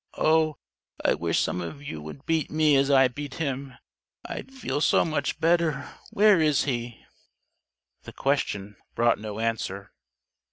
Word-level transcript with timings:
Oh, 0.17 0.57
I 1.05 1.13
wish 1.13 1.39
some 1.41 1.61
of 1.61 1.83
you 1.83 2.01
would 2.01 2.25
beat 2.25 2.49
me 2.49 2.75
as 2.75 2.89
I 2.89 3.07
beat 3.07 3.35
him! 3.35 3.77
I'd 4.25 4.51
feel 4.51 4.81
so 4.81 5.05
much 5.05 5.39
better! 5.39 5.91
Where 6.09 6.41
is 6.41 6.63
he?" 6.63 7.05
The 8.01 8.11
question 8.13 8.77
brought 8.95 9.19
no 9.19 9.37
answer. 9.39 9.91